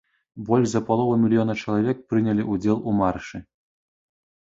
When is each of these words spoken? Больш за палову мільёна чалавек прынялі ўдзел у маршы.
Больш 0.45 0.63
за 0.69 0.79
палову 0.87 1.17
мільёна 1.25 1.55
чалавек 1.65 1.97
прынялі 2.13 2.45
ўдзел 2.53 2.81
у 2.93 2.95
маршы. 3.03 3.43